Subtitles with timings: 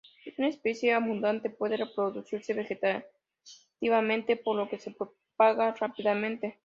[0.25, 6.57] Es una especie abundante, puede reproducirse vegetativamente por lo que se propaga rápidamente.